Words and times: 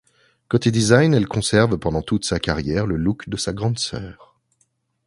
Côté 0.49 0.71
design, 0.71 1.13
elle 1.13 1.27
conserve, 1.27 1.77
pendant 1.77 2.01
toute 2.01 2.25
sa 2.25 2.39
carrière, 2.39 2.87
le 2.87 2.97
look 2.97 3.29
de 3.29 3.37
sa 3.37 3.53
grande 3.53 3.77
sœur. 3.77 4.35